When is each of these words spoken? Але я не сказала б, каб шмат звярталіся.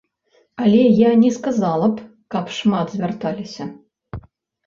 Але 0.61 0.77
я 0.99 1.09
не 1.23 1.29
сказала 1.35 1.87
б, 1.99 2.05
каб 2.35 2.45
шмат 2.59 2.87
звярталіся. 2.95 3.63